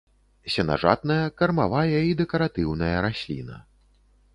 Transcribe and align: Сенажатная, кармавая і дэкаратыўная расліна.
Сенажатная, 0.53 1.19
кармавая 1.41 2.01
і 2.09 2.19
дэкаратыўная 2.25 2.93
расліна. 3.09 3.65